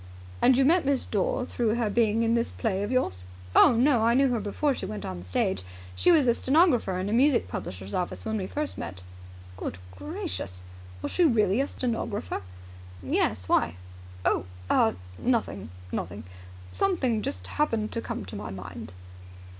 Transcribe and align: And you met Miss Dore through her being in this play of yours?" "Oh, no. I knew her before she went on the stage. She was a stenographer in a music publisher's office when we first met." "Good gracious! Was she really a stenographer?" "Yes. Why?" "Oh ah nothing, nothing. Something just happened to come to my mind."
And 0.41 0.57
you 0.57 0.65
met 0.65 0.83
Miss 0.83 1.05
Dore 1.05 1.45
through 1.45 1.75
her 1.75 1.87
being 1.87 2.23
in 2.23 2.33
this 2.33 2.49
play 2.49 2.81
of 2.81 2.89
yours?" 2.89 3.21
"Oh, 3.55 3.73
no. 3.73 4.01
I 4.01 4.15
knew 4.15 4.29
her 4.29 4.39
before 4.39 4.73
she 4.73 4.87
went 4.87 5.05
on 5.05 5.19
the 5.19 5.23
stage. 5.23 5.61
She 5.95 6.11
was 6.11 6.25
a 6.25 6.33
stenographer 6.33 6.97
in 6.97 7.07
a 7.07 7.13
music 7.13 7.47
publisher's 7.47 7.93
office 7.93 8.25
when 8.25 8.35
we 8.35 8.47
first 8.47 8.79
met." 8.79 9.03
"Good 9.57 9.77
gracious! 9.95 10.63
Was 11.03 11.11
she 11.11 11.23
really 11.23 11.61
a 11.61 11.67
stenographer?" 11.67 12.41
"Yes. 13.03 13.47
Why?" 13.47 13.75
"Oh 14.25 14.45
ah 14.71 14.93
nothing, 15.19 15.69
nothing. 15.91 16.23
Something 16.71 17.21
just 17.21 17.45
happened 17.45 17.91
to 17.91 18.01
come 18.01 18.25
to 18.25 18.35
my 18.35 18.49
mind." 18.49 18.93